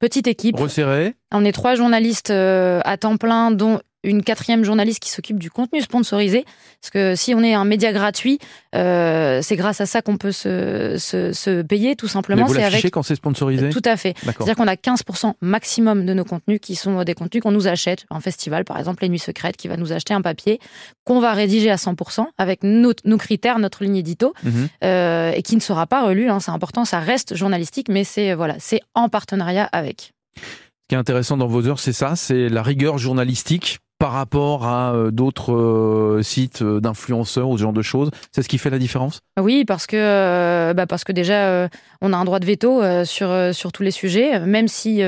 Petite 0.00 0.26
équipe. 0.26 0.56
Resserrée. 0.56 1.14
On 1.30 1.44
est 1.44 1.52
trois 1.52 1.74
journalistes 1.74 2.30
euh, 2.30 2.80
à 2.84 2.96
temps 2.96 3.18
plein, 3.18 3.50
dont 3.50 3.80
une 4.02 4.22
quatrième 4.22 4.64
journaliste 4.64 5.00
qui 5.00 5.10
s'occupe 5.10 5.38
du 5.38 5.50
contenu 5.50 5.80
sponsorisé. 5.82 6.44
Parce 6.80 6.90
que 6.90 7.14
si 7.14 7.34
on 7.34 7.42
est 7.42 7.54
un 7.54 7.64
média 7.64 7.92
gratuit, 7.92 8.38
euh, 8.74 9.40
c'est 9.42 9.56
grâce 9.56 9.80
à 9.80 9.86
ça 9.86 10.00
qu'on 10.00 10.16
peut 10.16 10.32
se, 10.32 10.96
se, 10.98 11.32
se, 11.32 11.62
payer, 11.62 11.96
tout 11.96 12.08
simplement. 12.08 12.42
Mais 12.42 12.48
vous 12.48 12.54
l'affichez 12.54 12.90
quand 12.90 13.02
c'est 13.02 13.14
sponsorisé 13.14 13.70
Tout 13.70 13.82
à 13.84 13.96
fait. 13.96 14.14
C'est-à-dire 14.22 14.56
qu'on 14.56 14.66
a 14.66 14.74
15% 14.74 15.34
maximum 15.42 16.06
de 16.06 16.14
nos 16.14 16.24
contenus 16.24 16.60
qui 16.62 16.76
sont 16.76 17.02
des 17.04 17.14
contenus 17.14 17.42
qu'on 17.42 17.50
nous 17.50 17.68
achète. 17.68 18.06
Un 18.10 18.20
festival, 18.20 18.64
par 18.64 18.78
exemple, 18.78 19.02
Les 19.02 19.08
Nuits 19.08 19.18
Secrètes, 19.18 19.56
qui 19.56 19.68
va 19.68 19.76
nous 19.76 19.92
acheter 19.92 20.14
un 20.14 20.22
papier 20.22 20.60
qu'on 21.04 21.20
va 21.20 21.32
rédiger 21.32 21.70
à 21.70 21.76
100% 21.76 22.24
avec 22.38 22.62
nos, 22.62 22.92
nos 23.04 23.18
critères, 23.18 23.58
notre 23.58 23.84
ligne 23.84 23.96
édito, 23.96 24.32
mhm. 24.42 24.68
euh, 24.84 25.32
et 25.34 25.42
qui 25.42 25.56
ne 25.56 25.60
sera 25.60 25.86
pas 25.86 26.06
relu. 26.06 26.30
Hein, 26.30 26.40
c'est 26.40 26.50
important, 26.50 26.84
ça 26.84 27.00
reste 27.00 27.34
journalistique, 27.34 27.88
mais 27.88 28.04
c'est 28.04 28.34
voilà, 28.34 28.56
c'est 28.58 28.80
en 28.94 29.08
partenariat 29.08 29.68
avec. 29.72 30.12
Ce 30.36 30.42
qui 30.88 30.94
est 30.94 30.98
intéressant 30.98 31.36
dans 31.36 31.46
vos 31.46 31.66
heures, 31.66 31.78
c'est 31.78 31.92
ça, 31.92 32.16
c'est 32.16 32.48
la 32.48 32.62
rigueur 32.62 32.98
journalistique 32.98 33.78
par 34.00 34.12
rapport 34.12 34.64
à 34.64 34.94
euh, 34.94 35.10
d'autres 35.10 35.52
euh, 35.52 36.22
sites 36.22 36.62
euh, 36.62 36.80
d'influenceurs 36.80 37.50
ou 37.50 37.58
ce 37.58 37.62
genre 37.62 37.74
de 37.74 37.82
choses 37.82 38.10
C'est 38.32 38.42
ce 38.42 38.48
qui 38.48 38.56
fait 38.56 38.70
la 38.70 38.78
différence? 38.78 39.20
Oui, 39.38 39.66
parce 39.66 39.86
que, 39.86 40.72
bah 40.72 40.86
parce 40.86 41.04
que 41.04 41.12
déjà, 41.12 41.68
on 42.00 42.12
a 42.14 42.16
un 42.16 42.24
droit 42.24 42.38
de 42.38 42.46
veto 42.46 42.82
sur, 43.04 43.54
sur 43.54 43.72
tous 43.72 43.82
les 43.82 43.90
sujets. 43.90 44.40
Même 44.40 44.68
si 44.68 45.02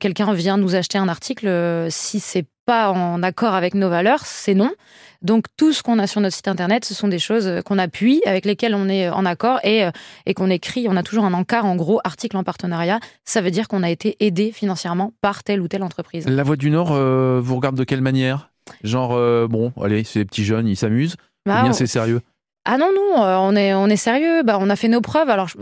quelqu'un 0.00 0.32
vient 0.32 0.56
nous 0.56 0.76
acheter 0.76 0.98
un 0.98 1.08
article, 1.08 1.86
si 1.90 2.20
c'est 2.20 2.46
pas 2.66 2.90
en 2.90 3.22
accord 3.22 3.54
avec 3.54 3.74
nos 3.74 3.88
valeurs, 3.88 4.26
c'est 4.26 4.54
non. 4.54 4.70
Donc 5.22 5.46
tout 5.56 5.72
ce 5.72 5.82
qu'on 5.82 5.98
a 5.98 6.06
sur 6.06 6.20
notre 6.20 6.36
site 6.36 6.48
internet, 6.48 6.84
ce 6.84 6.92
sont 6.92 7.08
des 7.08 7.18
choses 7.18 7.62
qu'on 7.64 7.78
appuie, 7.78 8.20
avec 8.26 8.44
lesquelles 8.44 8.74
on 8.74 8.88
est 8.88 9.08
en 9.08 9.24
accord 9.24 9.60
et, 9.64 9.84
euh, 9.84 9.90
et 10.26 10.34
qu'on 10.34 10.50
écrit. 10.50 10.86
On 10.88 10.96
a 10.96 11.02
toujours 11.02 11.24
un 11.24 11.32
encart, 11.32 11.64
en 11.64 11.76
gros, 11.76 12.00
article 12.04 12.36
en 12.36 12.44
partenariat. 12.44 13.00
Ça 13.24 13.40
veut 13.40 13.50
dire 13.50 13.68
qu'on 13.68 13.82
a 13.82 13.90
été 13.90 14.16
aidé 14.20 14.52
financièrement 14.52 15.12
par 15.22 15.42
telle 15.42 15.60
ou 15.60 15.68
telle 15.68 15.82
entreprise. 15.82 16.28
La 16.28 16.42
Voix 16.42 16.56
du 16.56 16.70
Nord 16.70 16.90
euh, 16.92 17.40
vous 17.42 17.56
regarde 17.56 17.76
de 17.76 17.84
quelle 17.84 18.02
manière? 18.02 18.50
Genre, 18.82 19.12
euh, 19.14 19.46
bon, 19.48 19.72
allez, 19.82 20.04
c'est 20.04 20.18
des 20.18 20.24
petits 20.24 20.44
jeunes, 20.44 20.68
ils 20.68 20.76
s'amusent? 20.76 21.16
Bah, 21.46 21.60
ou 21.60 21.62
bien 21.62 21.72
c'est 21.72 21.86
sérieux? 21.86 22.20
Ah 22.64 22.78
non, 22.78 22.90
non, 22.92 23.22
on 23.22 23.54
est, 23.54 23.74
on 23.74 23.86
est 23.86 23.96
sérieux. 23.96 24.42
Bah, 24.42 24.58
on 24.60 24.68
a 24.68 24.76
fait 24.76 24.88
nos 24.88 25.00
preuves. 25.00 25.30
Alors, 25.30 25.46
je, 25.46 25.56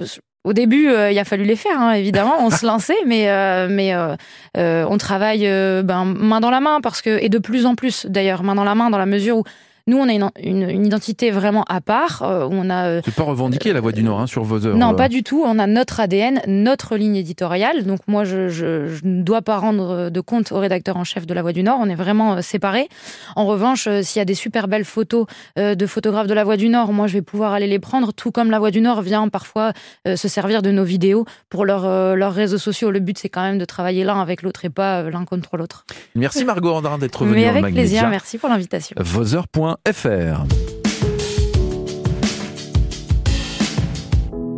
au 0.44 0.52
début, 0.52 0.88
euh, 0.88 1.10
il 1.10 1.18
a 1.18 1.24
fallu 1.24 1.44
les 1.44 1.56
faire, 1.56 1.80
hein, 1.80 1.92
évidemment. 1.92 2.34
On 2.40 2.50
se 2.50 2.66
lançait, 2.66 3.02
mais 3.06 3.30
euh, 3.30 3.66
mais 3.70 3.94
euh, 3.94 4.86
on 4.88 4.98
travaille 4.98 5.48
ben, 5.82 6.04
main 6.04 6.40
dans 6.40 6.50
la 6.50 6.60
main 6.60 6.80
parce 6.82 7.00
que 7.00 7.22
et 7.22 7.30
de 7.30 7.38
plus 7.38 7.64
en 7.66 7.74
plus 7.74 8.06
d'ailleurs 8.06 8.42
main 8.42 8.54
dans 8.54 8.64
la 8.64 8.74
main 8.74 8.90
dans 8.90 8.98
la 8.98 9.06
mesure 9.06 9.38
où 9.38 9.44
nous, 9.86 9.98
on 9.98 10.08
a 10.08 10.12
une, 10.14 10.30
une, 10.70 10.86
identité 10.86 11.30
vraiment 11.30 11.62
à 11.68 11.82
part. 11.82 12.22
Euh, 12.22 12.48
on 12.50 12.70
a. 12.70 12.86
Euh, 12.86 13.02
pas 13.14 13.22
revendiqué 13.22 13.74
la 13.74 13.80
Voix 13.80 13.92
du 13.92 14.02
Nord 14.02 14.18
hein, 14.18 14.26
sur 14.26 14.42
vos 14.42 14.66
heures. 14.66 14.78
Non, 14.78 14.92
euh. 14.92 14.94
pas 14.94 15.10
du 15.10 15.22
tout. 15.22 15.42
On 15.44 15.58
a 15.58 15.66
notre 15.66 16.00
ADN, 16.00 16.40
notre 16.46 16.96
ligne 16.96 17.16
éditoriale. 17.16 17.84
Donc 17.84 18.00
moi, 18.06 18.24
je, 18.24 18.48
je, 18.48 18.86
je, 18.86 19.04
ne 19.04 19.22
dois 19.22 19.42
pas 19.42 19.58
rendre 19.58 20.08
de 20.08 20.20
compte 20.20 20.52
au 20.52 20.58
rédacteur 20.58 20.96
en 20.96 21.04
chef 21.04 21.26
de 21.26 21.34
la 21.34 21.42
Voix 21.42 21.52
du 21.52 21.62
Nord. 21.62 21.80
On 21.82 21.90
est 21.90 21.94
vraiment 21.94 22.40
séparés. 22.40 22.88
En 23.36 23.44
revanche, 23.44 23.86
s'il 24.00 24.20
y 24.20 24.22
a 24.22 24.24
des 24.24 24.34
super 24.34 24.68
belles 24.68 24.86
photos 24.86 25.26
de 25.56 25.86
photographes 25.86 26.28
de 26.28 26.34
la 26.34 26.44
Voix 26.44 26.56
du 26.56 26.70
Nord, 26.70 26.94
moi, 26.94 27.06
je 27.06 27.12
vais 27.12 27.22
pouvoir 27.22 27.52
aller 27.52 27.66
les 27.66 27.78
prendre. 27.78 28.14
Tout 28.14 28.30
comme 28.30 28.50
la 28.50 28.58
Voix 28.58 28.70
du 28.70 28.80
Nord 28.80 29.02
vient 29.02 29.28
parfois 29.28 29.74
se 30.06 30.28
servir 30.28 30.62
de 30.62 30.70
nos 30.70 30.84
vidéos 30.84 31.26
pour 31.50 31.66
leur, 31.66 32.16
leurs 32.16 32.32
réseaux 32.32 32.58
sociaux. 32.58 32.90
Le 32.90 33.00
but, 33.00 33.18
c'est 33.18 33.28
quand 33.28 33.42
même 33.42 33.58
de 33.58 33.66
travailler 33.66 34.04
l'un 34.04 34.20
avec 34.20 34.40
l'autre 34.40 34.64
et 34.64 34.70
pas 34.70 35.02
l'un 35.10 35.26
contre 35.26 35.58
l'autre. 35.58 35.84
Merci 36.14 36.44
Margot 36.46 36.72
Andrin 36.72 36.96
d'être 36.96 37.24
venue. 37.24 37.36
Mais 37.36 37.48
avec 37.48 37.66
plaisir. 37.74 38.08
Merci 38.08 38.38
pour 38.38 38.48
l'invitation. 38.48 38.96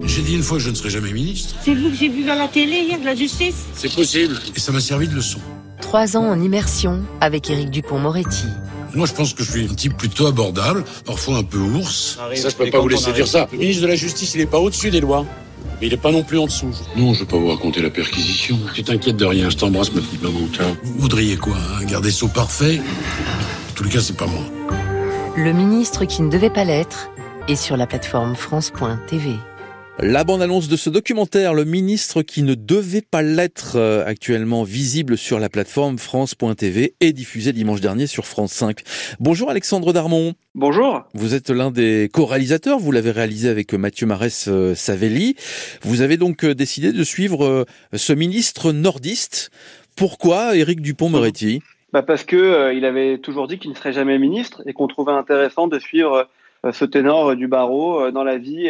J'ai 0.06 0.23
dit 0.23 0.35
une 0.35 0.42
fois 0.42 0.58
que 0.58 0.64
je 0.64 0.70
ne 0.70 0.75
serai 0.75 0.90
jamais 0.90 1.12
ministre. 1.12 1.54
C'est 1.64 1.75
vous 1.75 1.90
que 1.90 1.96
j'ai 1.96 2.08
vu 2.08 2.25
dans 2.25 2.35
la 2.35 2.49
télé 2.49 2.78
hier 2.88 3.00
de 3.00 3.04
la 3.04 3.14
justice 3.14 3.64
C'est 3.75 3.94
possible. 3.94 4.38
Et 4.54 4.61
ça 4.61 4.73
m'a 4.73 4.80
servi 4.80 5.08
de 5.08 5.14
leçon. 5.14 5.38
Trois 5.80 6.16
ans 6.16 6.25
en 6.25 6.40
immersion 6.40 7.02
avec 7.20 7.50
Éric 7.50 7.70
Dupont-Moretti. 7.70 8.46
Moi, 8.94 9.06
je 9.06 9.12
pense 9.12 9.35
que 9.35 9.42
je 9.44 9.50
suis 9.50 9.64
un 9.64 9.75
type 9.75 9.96
plutôt 9.96 10.26
abordable, 10.26 10.85
parfois 11.04 11.37
un 11.38 11.42
peu 11.42 11.58
ours. 11.58 12.18
Ça, 12.35 12.49
je 12.49 12.54
peux 12.54 12.70
pas 12.70 12.80
vous 12.80 12.88
laisser 12.88 13.12
dire 13.12 13.26
ça. 13.26 13.46
Le 13.52 13.58
ministre 13.58 13.82
de 13.82 13.88
la 13.88 13.96
Justice, 13.96 14.35
il 14.35 14.40
est 14.40 14.46
pas 14.46 14.58
au-dessus 14.58 14.90
des 14.90 15.00
lois. 15.00 15.26
Mais 15.80 15.88
il 15.88 15.92
est 15.92 15.99
pas 15.99 16.12
non 16.12 16.23
plus 16.23 16.38
en 16.38 16.46
dessous. 16.46 16.75
Non, 16.96 17.12
je 17.12 17.20
vais 17.20 17.26
pas 17.26 17.37
vous 17.37 17.49
raconter 17.49 17.82
la 17.82 17.90
perquisition. 17.90 18.58
Tu 18.75 18.82
t'inquiètes 18.82 19.16
de 19.18 19.26
rien, 19.26 19.50
je 19.50 19.56
t'embrasse, 19.56 19.92
ma 19.92 20.00
petite 20.00 20.23
maman. 20.23 20.38
Vous 20.82 20.94
voudriez 20.99 21.37
quoi 21.37 21.56
Un 21.80 21.85
garder 21.85 22.11
sceau 22.11 22.28
parfait? 22.28 22.80
En 22.80 23.73
tous 23.75 23.85
les 23.85 23.90
cas, 23.90 24.00
c'est 24.00 24.16
pas 24.16 24.26
moi. 24.26 24.42
Le 25.38 25.52
ministre 25.52 26.07
qui 26.07 26.23
ne 26.23 26.31
devait 26.31 26.49
pas 26.49 26.64
l'être 26.64 27.11
est 27.47 27.57
sur 27.57 27.76
la 27.76 27.87
plateforme 27.87 28.35
France.tv. 28.35 29.35
La 29.99 30.25
bande-annonce 30.25 30.66
de 30.66 30.76
ce 30.76 30.88
documentaire, 30.88 31.52
Le 31.52 31.66
ministre 31.66 32.23
qui 32.23 32.43
ne 32.43 32.55
devait 32.55 33.02
pas 33.02 33.21
l'être, 33.21 33.76
euh, 33.76 34.02
actuellement 34.07 34.62
visible 34.62 35.19
sur 35.19 35.38
la 35.38 35.50
plateforme 35.50 35.99
France.tv, 35.99 36.95
est 37.00 37.12
diffusé 37.12 37.52
dimanche 37.52 37.83
dernier 37.83 38.07
sur 38.07 38.26
France 38.26 38.52
5. 38.52 38.81
Bonjour 39.21 39.50
Alexandre 39.50 39.93
Darmon. 39.93 40.33
Bonjour. 40.55 41.05
Vous 41.12 41.35
êtes 41.35 41.50
l'un 41.50 41.71
des 41.71 42.09
co-réalisateurs, 42.11 42.78
vous 42.78 42.90
l'avez 42.90 43.11
réalisé 43.11 43.50
avec 43.50 43.75
Mathieu 43.75 44.07
Marès-Savelli. 44.07 45.37
Vous 45.83 46.00
avez 46.00 46.16
donc 46.16 46.47
euh, 46.47 46.55
décidé 46.55 46.95
de 46.95 47.05
suivre 47.05 47.45
euh, 47.45 47.64
ce 47.93 48.14
ministre 48.14 48.73
nordiste. 48.73 49.50
Pourquoi 49.97 50.57
Éric 50.57 50.81
Dupont-Moretti? 50.81 51.61
Bah 51.93 52.02
Parce 52.02 52.25
que 52.25 52.37
euh, 52.37 52.73
il 52.73 52.85
avait 52.85 53.19
toujours 53.19 53.47
dit 53.47 53.59
qu'il 53.59 53.71
ne 53.71 53.76
serait 53.76 53.93
jamais 53.93 54.19
ministre 54.19 54.62
et 54.66 54.73
qu'on 54.73 54.88
trouvait 54.88 55.12
intéressant 55.12 55.69
de 55.69 55.78
suivre 55.78 56.28
euh, 56.64 56.73
ce 56.73 56.85
ténor 56.85 57.31
euh, 57.31 57.37
du 57.37 57.47
barreau 57.47 58.11
dans 58.11 58.25
la 58.25 58.38
vie, 58.38 58.69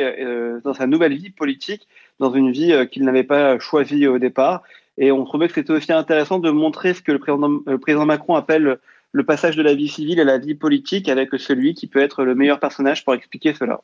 dans 0.65 0.75
sa 0.75 0.87
nouvelle 0.87 1.15
vie 1.15 1.31
politique, 1.31 1.89
dans 2.19 2.33
une 2.33 2.53
vie 2.53 2.89
qu'il 2.91 3.05
n'avait 3.05 3.25
pas 3.25 3.59
choisie 3.59 4.07
au 4.07 4.19
départ. 4.19 4.63
Et 4.99 5.13
on 5.13 5.25
trouvait 5.25 5.49
que 5.49 5.55
c'était 5.55 5.73
aussi 5.73 5.93
intéressant 5.93 6.39
de 6.39 6.51
montrer 6.51 6.95
ce 6.95 7.03
que 7.03 7.13
le 7.13 7.19
président, 7.19 7.61
le 7.67 7.79
président 7.79 8.07
Macron 8.07 8.35
appelle 8.35 8.79
le 9.13 9.25
passage 9.25 9.57
de 9.57 9.63
la 9.63 9.75
vie 9.75 9.89
civile 9.89 10.21
à 10.21 10.25
la 10.25 10.39
vie 10.39 10.55
politique 10.55 11.09
avec 11.09 11.31
celui 11.39 11.75
qui 11.75 11.87
peut 11.87 12.01
être 12.01 12.25
le 12.25 12.35
meilleur 12.35 12.61
personnage 12.61 13.05
pour 13.05 13.15
expliquer 13.15 13.55
cela. 13.55 13.81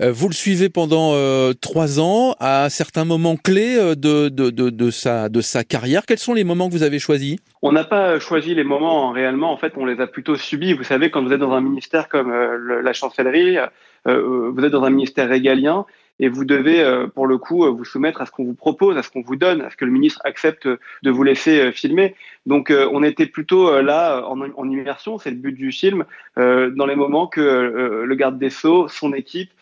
Euh, 0.00 0.12
vous 0.12 0.28
le 0.28 0.34
suivez 0.34 0.68
pendant 0.68 1.12
euh, 1.14 1.52
trois 1.52 1.98
ans, 1.98 2.36
à 2.38 2.70
certains 2.70 3.04
moments 3.04 3.36
clés 3.36 3.76
euh, 3.76 3.94
de, 3.94 4.28
de, 4.28 4.50
de, 4.50 4.70
de, 4.70 4.90
sa, 4.90 5.28
de 5.28 5.40
sa 5.40 5.64
carrière. 5.64 6.06
Quels 6.06 6.18
sont 6.18 6.34
les 6.34 6.44
moments 6.44 6.68
que 6.68 6.74
vous 6.74 6.84
avez 6.84 6.98
choisis? 6.98 7.36
On 7.62 7.72
n'a 7.72 7.84
pas 7.84 8.18
choisi 8.18 8.54
les 8.54 8.64
moments 8.64 9.10
réellement, 9.10 9.52
en 9.52 9.56
fait, 9.56 9.72
on 9.76 9.84
les 9.84 10.00
a 10.00 10.06
plutôt 10.06 10.36
subis. 10.36 10.74
Vous 10.74 10.84
savez, 10.84 11.10
quand 11.10 11.22
vous 11.24 11.32
êtes 11.32 11.40
dans 11.40 11.52
un 11.52 11.60
ministère 11.60 12.08
comme 12.08 12.30
la 12.30 12.92
chancellerie, 12.92 13.56
vous 14.04 14.64
êtes 14.64 14.72
dans 14.72 14.82
un 14.82 14.90
ministère 14.90 15.28
régalien, 15.28 15.86
et 16.18 16.28
vous 16.28 16.44
devez, 16.44 16.80
euh, 16.80 17.06
pour 17.06 17.26
le 17.26 17.38
coup, 17.38 17.64
euh, 17.64 17.70
vous 17.70 17.84
soumettre 17.84 18.20
à 18.20 18.26
ce 18.26 18.30
qu'on 18.30 18.44
vous 18.44 18.54
propose, 18.54 18.96
à 18.96 19.02
ce 19.02 19.10
qu'on 19.10 19.22
vous 19.22 19.36
donne, 19.36 19.60
à 19.60 19.70
ce 19.70 19.76
que 19.76 19.84
le 19.84 19.90
ministre 19.90 20.20
accepte 20.24 20.66
de 20.68 21.10
vous 21.10 21.22
laisser 21.22 21.60
euh, 21.60 21.72
filmer. 21.72 22.14
Donc, 22.46 22.72
on 22.72 23.02
était 23.02 23.26
plutôt 23.26 23.80
là 23.80 24.26
en, 24.26 24.40
en 24.40 24.68
immersion, 24.68 25.18
c'est 25.18 25.30
le 25.30 25.36
but 25.36 25.52
du 25.52 25.70
film, 25.70 26.04
dans 26.36 26.86
les 26.86 26.96
moments 26.96 27.28
que 27.28 28.02
le 28.04 28.14
garde 28.16 28.36
des 28.36 28.50
sceaux, 28.50 28.88
son 28.88 29.12
équipe, 29.12 29.52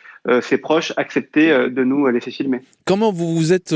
ses 0.40 0.56
proches 0.56 0.94
acceptaient 0.96 1.68
de 1.68 1.84
nous 1.84 2.06
laisser 2.06 2.30
filmer. 2.30 2.62
Comment 2.90 3.12
vous 3.12 3.36
vous 3.36 3.52
êtes 3.52 3.72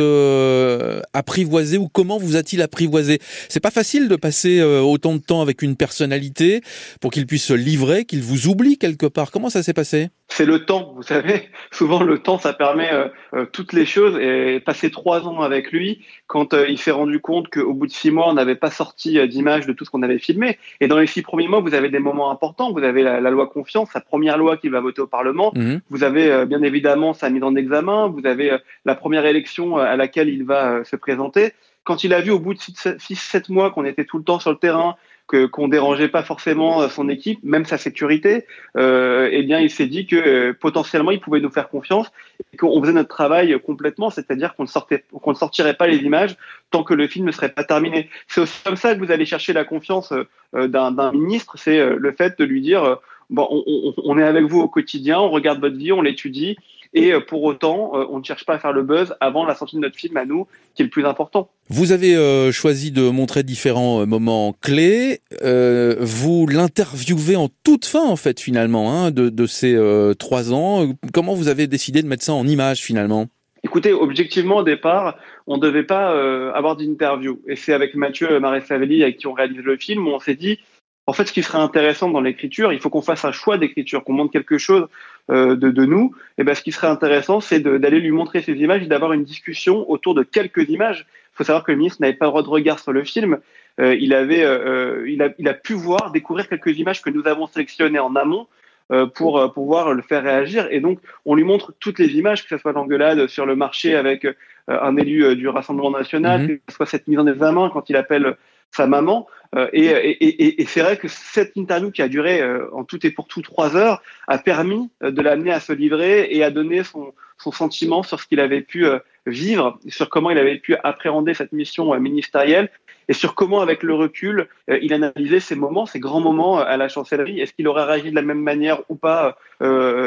apprivoisé 1.13 1.79
ou 1.79 1.87
comment 1.87 2.19
vous 2.19 2.35
a-t-il 2.35 2.61
apprivoisé? 2.63 3.21
C'est 3.49 3.61
pas 3.61 3.71
facile 3.71 4.09
de 4.09 4.17
passer 4.17 4.61
autant 4.61 5.15
de 5.15 5.21
temps 5.21 5.41
avec 5.41 5.63
une 5.63 5.77
personnalité 5.77 6.63
pour 7.01 7.13
qu'il 7.13 7.25
puisse 7.25 7.45
se 7.45 7.53
livrer, 7.53 8.07
qu'il 8.07 8.23
vous 8.23 8.49
oublie 8.49 8.77
quelque 8.77 9.07
part. 9.07 9.31
Comment 9.31 9.51
ça 9.51 9.63
s'est 9.63 9.73
passé? 9.73 10.09
C'est 10.29 10.47
le 10.47 10.65
temps, 10.65 10.93
vous 10.97 11.03
savez. 11.03 11.49
Souvent, 11.71 12.03
le 12.03 12.19
temps, 12.19 12.39
ça 12.39 12.53
permet 12.53 12.93
euh, 12.93 13.09
euh, 13.35 13.47
toutes 13.53 13.73
les 13.73 13.85
choses. 13.85 14.19
Et 14.19 14.59
passer 14.59 14.91
trois 14.91 15.29
ans 15.29 15.43
avec 15.43 15.71
lui, 15.71 16.05
quand 16.27 16.55
euh, 16.55 16.67
il 16.69 16.79
s'est 16.79 16.91
rendu 16.91 17.21
compte 17.21 17.49
qu'au 17.51 17.73
bout 17.73 17.87
de 17.87 17.93
six 17.93 18.11
mois, 18.11 18.29
on 18.29 18.33
n'avait 18.33 18.57
pas 18.57 18.71
sorti 18.71 19.29
d'image 19.29 19.67
de 19.67 19.73
tout 19.73 19.85
ce 19.85 19.91
qu'on 19.91 20.03
avait 20.03 20.19
filmé. 20.19 20.59
Et 20.81 20.89
dans 20.89 20.99
les 20.99 21.07
six 21.07 21.23
premiers 21.23 21.47
mois, 21.47 21.61
vous 21.61 21.75
avez 21.75 21.89
des 21.89 21.99
moments 21.99 22.31
importants. 22.31 22.73
Vous 22.73 22.83
avez 22.83 23.03
la, 23.03 23.21
loi 23.21 23.47
confiance, 23.47 23.91
sa 23.93 24.01
première 24.01 24.39
loi 24.39 24.57
qu'il 24.57 24.71
va 24.71 24.81
voter 24.81 25.03
au 25.03 25.07
Parlement. 25.07 25.53
Mhm. 25.55 25.81
Vous 25.91 26.03
avez 26.03 26.47
bien 26.47 26.63
évidemment 26.63 27.13
sa 27.13 27.31
mise 27.31 27.43
en 27.43 27.55
examen. 27.55 28.09
Vous 28.09 28.27
avez 28.27 28.57
la 28.85 28.95
première 29.05 29.27
élection 29.27 29.77
à 29.77 29.97
laquelle 29.97 30.31
il 30.31 30.45
va 30.45 30.83
se 30.85 30.97
présenter. 30.97 31.53
Quand 31.85 32.05
il 32.05 32.15
a 32.15 32.23
vu 32.23 32.31
au 32.31 32.39
bout 32.39 32.55
de 32.55 32.59
six, 32.59 33.17
sept 33.17 33.51
mois 33.51 33.71
qu'on 33.71 33.85
était 33.85 34.07
tout 34.07 34.17
le 34.17 34.25
temps 34.25 34.41
sur 34.41 34.51
le 34.51 34.57
terrain, 34.57 34.97
que 35.27 35.45
qu'on 35.45 35.69
dérangeait 35.69 36.09
pas 36.09 36.23
forcément 36.23 36.81
euh, 36.81 36.89
son 36.89 37.11
équipe, 37.11 37.41
même 37.43 37.67
sa 37.67 37.77
sécurité, 37.77 38.47
euh, 38.79 39.29
eh 39.31 39.43
bien 39.43 39.61
il 39.61 39.69
s'est 39.69 39.89
dit 39.89 40.07
que 40.07 40.17
euh, 40.17 40.55
potentiellement 40.59 41.11
il 41.11 41.21
pouvait 41.21 41.41
nous 41.41 41.51
faire 41.51 41.69
confiance 41.69 42.11
et 42.55 42.57
qu'on 42.57 42.81
faisait 42.81 42.95
notre 42.95 43.11
travail 43.11 43.61
complètement, 43.61 44.09
c'est-à-dire 44.09 44.55
qu'on 44.55 44.63
ne 44.63 44.69
sortait, 44.69 45.05
sortirait 45.35 45.75
pas 45.75 45.87
les 45.87 45.99
images 45.99 46.35
tant 46.71 46.83
que 46.83 46.95
le 46.95 47.07
film 47.07 47.27
ne 47.27 47.33
serait 47.33 47.53
pas 47.53 47.65
terminé. 47.65 48.09
C'est 48.27 48.41
aussi 48.41 48.59
comme 48.65 48.77
ça 48.77 48.95
que 48.95 49.01
vous 49.01 49.13
allez 49.13 49.27
chercher 49.27 49.53
la 49.53 49.67
confiance 49.67 50.15
euh, 50.55 50.69
d'un 50.69 51.13
ministre, 51.13 51.59
c'est 51.59 51.79
le 52.07 52.13
fait 52.13 52.39
de 52.39 52.45
lui 52.45 52.63
dire 52.63 52.97
bon, 53.29 53.47
on, 53.51 53.93
on, 54.03 54.19
est 54.19 54.29
avec 54.33 54.45
vous 54.45 54.61
au 54.61 54.69
quotidien, 54.69 55.21
on 55.21 55.29
regarde 55.29 55.61
votre 55.61 55.77
vie, 55.77 55.93
on 55.93 56.01
l'étudie 56.01 56.57
et 56.95 57.13
euh, 57.13 57.21
pour 57.21 57.43
autant, 57.43 57.93
euh, 57.95 58.07
on 58.09 58.21
ne 58.21 58.25
cherche 58.25 58.47
pas 58.47 58.55
à 58.55 58.59
faire 58.59 58.73
le 58.73 58.83
buzz 58.83 59.15
avant 59.21 59.45
la 59.45 59.55
sortie 59.55 59.77
de 59.77 59.81
notre 59.81 59.97
film 59.97 60.17
à 60.17 60.25
nous, 60.25 60.47
qui 60.75 60.83
est 60.83 60.85
le 60.85 60.91
plus 60.91 61.05
important. 61.05 61.51
Vous 61.69 61.91
avez 61.91 62.15
euh, 62.15 62.53
choisi 62.53 62.93
de 62.93 63.09
montrer 63.09 63.43
différents 63.43 64.07
moments 64.07 64.55
clés. 64.61 65.21
vous 65.43 66.47
l'interviewez 66.47 67.37
en 67.37 67.49
toute 67.65 67.85
fin, 67.85 68.05
en 68.05 68.17
fait, 68.17 68.41
finalement, 68.41 68.93
hein, 68.93 69.11
de, 69.11 69.29
de, 69.29 69.47
ces 69.47 69.77
trois 70.19 70.53
ans. 70.53 70.87
Comment 71.13 71.35
vous 71.35 71.49
avez 71.49 71.67
décidé 71.67 72.03
de 72.03 72.07
mettre 72.07 72.23
ça 72.23 72.33
en 72.33 72.47
image, 72.47 72.81
finalement? 72.81 73.27
Écoutez, 73.65 73.93
objectivement, 73.93 74.59
au 74.59 74.63
départ, 74.63 75.17
on 75.47 75.57
ne 75.57 75.63
devait 75.63 75.85
pas 75.85 76.11
avoir 76.55 76.77
d'interview. 76.77 77.41
Et 77.49 77.57
c'est 77.57 77.73
avec 77.73 77.95
Mathieu 77.95 78.39
Marésavelli, 78.39 79.03
avec 79.03 79.17
qui 79.17 79.27
on 79.27 79.33
réalise 79.33 79.63
le 79.63 79.77
film, 79.77 80.07
où 80.07 80.11
on 80.11 80.21
s'est 80.21 80.37
dit, 80.37 80.59
en 81.07 81.13
fait, 81.13 81.27
ce 81.27 81.33
qui 81.33 81.43
serait 81.43 81.59
intéressant 81.59 82.09
dans 82.11 82.21
l'écriture, 82.21 82.73
il 82.73 82.79
faut 82.79 82.91
qu'on 82.91 83.03
fasse 83.03 83.25
un 83.25 83.33
choix 83.33 83.59
d'écriture, 83.59 84.05
qu'on 84.05 84.13
montre 84.13 84.33
quelque 84.33 84.59
chose 84.59 84.87
de, 85.29 85.55
de, 85.55 85.85
nous. 85.85 86.15
Et 86.37 86.45
ben, 86.45 86.55
ce 86.55 86.63
qui 86.63 86.71
serait 86.71 86.89
intéressant, 86.89 87.41
c'est 87.41 87.61
d'aller 87.61 88.01
lui 88.01 88.11
montrer 88.11 88.43
ces 88.43 88.53
images 88.53 88.83
et 88.83 88.87
d'avoir 88.87 89.13
une 89.15 89.25
discussion 89.25 89.91
autour 89.91 90.15
de 90.15 90.23
quelques 90.23 90.69
images. 90.69 91.07
Il 91.35 91.39
faut 91.39 91.45
savoir 91.45 91.65
que 91.65 91.73
le 91.73 91.79
ministre 91.79 92.01
n'avait 92.01 92.15
pas 92.15 92.27
le 92.27 92.31
droit 92.31 92.43
de 92.43 92.49
regard 92.49 92.79
sur 92.79 92.93
le 92.93 93.03
film. 93.03 93.39
Euh, 93.81 93.97
il 93.97 94.15
avait, 94.15 94.45
euh, 94.45 95.05
il, 95.09 95.21
a, 95.23 95.31
il 95.39 95.49
a 95.49 95.55
pu 95.55 95.75
voir, 95.75 96.13
découvrir 96.13 96.49
quelques 96.49 96.79
images 96.79 97.03
que 97.03 97.11
nous 97.11 97.27
avons 97.27 97.47
sélectionnées 97.49 97.99
en 97.99 98.15
amont 98.15 98.47
euh, 98.93 99.07
pour 99.07 99.39
euh, 99.39 99.49
pouvoir 99.49 99.95
le 99.95 100.03
faire 100.03 100.23
réagir. 100.23 100.69
Et 100.71 100.81
donc, 100.81 101.01
on 101.25 101.35
lui 101.35 101.43
montre 101.43 101.73
toutes 101.81 101.99
les 101.99 102.17
images, 102.17 102.45
que 102.45 102.49
ce 102.49 102.59
soit 102.59 102.73
l'engueulade 102.73 103.27
sur 103.27 103.47
le 103.47 103.57
marché 103.57 103.97
avec 103.97 104.27
un 104.69 104.97
élu 104.97 105.37
du 105.37 105.49
Rassemblement 105.49 105.91
national, 105.91 106.43
mmh. 106.43 106.49
que 106.49 106.61
ce 106.69 106.77
soit 106.77 106.87
cette 106.87 107.09
mise 107.09 107.19
en 107.19 107.27
examen 107.27 107.69
quand 107.71 107.91
il 107.91 107.97
appelle 107.97 108.37
sa 108.71 108.87
maman. 108.87 109.27
Euh, 109.55 109.69
et, 109.73 110.65
c'est 110.67 110.81
vrai 110.81 110.97
que 110.97 111.09
cette 111.09 111.57
interview 111.57 111.91
qui 111.91 112.03
a 112.03 112.09
duré 112.09 112.41
euh, 112.41 112.67
en 112.73 112.85
tout 112.85 113.05
et 113.07 113.11
pour 113.11 113.27
tout 113.29 113.43
trois 113.43 113.77
heures 113.77 114.03
a 114.27 114.39
permis 114.39 114.91
euh, 115.03 115.11
de 115.11 115.23
l'amener 115.23 115.53
à 115.53 115.61
se 115.61 115.73
livrer 115.73 116.29
et 116.31 116.43
à 116.43 116.51
donner 116.51 116.83
son, 116.83 117.13
sentiment 117.53 118.03
sur 118.03 118.21
ce 118.21 118.27
qu'il 118.27 118.41
avait 118.41 118.63
pu 118.63 118.87
vivre, 119.27 119.79
sur 119.89 120.09
comment 120.09 120.31
il 120.31 120.39
avait 120.39 120.57
pu 120.57 120.77
appréhender 120.83 121.35
cette 121.35 121.53
mission 121.53 121.95
ministérielle 122.01 122.71
et 123.09 123.13
sur 123.13 123.35
comment, 123.35 123.61
avec 123.61 123.83
le 123.83 123.93
recul, 123.93 124.49
il 124.69 124.95
analysait 124.95 125.41
ces 125.41 125.55
moments, 125.55 125.85
ces 125.85 126.01
grands 126.01 126.23
moments 126.23 126.59
à 126.59 126.79
la 126.79 126.89
chancellerie. 126.89 127.41
Est-ce 127.41 127.53
qu'il 127.53 127.69
aurait 127.69 127.85
réagi 127.85 128.09
de 128.09 128.15
la 128.15 128.23
même 128.23 128.41
manière 128.41 128.81
ou 128.89 128.95
pas 128.95 129.37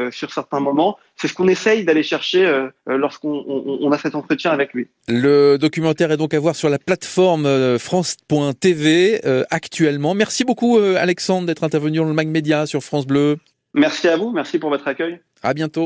sur 0.10 0.32
certains 0.34 0.60
moments? 0.60 0.98
C'est 1.16 1.28
ce 1.28 1.36
qu'on 1.36 1.48
essaye 1.48 1.84
d'aller 1.84 2.02
chercher 2.02 2.70
lorsqu'on 2.88 3.46
on, 3.48 3.92
a 3.92 4.00
cet 4.00 4.16
entretien 4.16 4.50
avec 4.50 4.74
lui. 4.74 4.88
Le 5.08 5.58
documentaire 5.58 6.12
est 6.12 6.18
donc 6.18 6.34
à 6.34 6.40
voir 6.40 6.56
sur 6.56 6.70
la 6.70 6.80
plateforme 6.80 7.78
France.tv 7.78 9.22
actuellement. 9.50 10.14
Merci 10.14 10.44
beaucoup, 10.44 10.78
Alexandre, 10.78 11.48
d'être 11.48 11.64
intervenu 11.64 11.98
dans 11.98 12.06
le 12.06 12.14
Mag 12.14 12.28
Média 12.28 12.66
sur 12.66 12.84
France 12.84 13.06
Bleu. 13.06 13.38
Merci 13.74 14.08
à 14.08 14.18
vous, 14.18 14.32
merci 14.32 14.60
pour 14.60 14.70
votre 14.70 14.88
accueil. 14.88 15.20
À 15.44 15.54
bientôt. 15.54 15.86